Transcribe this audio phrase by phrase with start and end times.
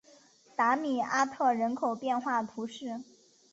[0.55, 3.01] 达米阿特人口变化图示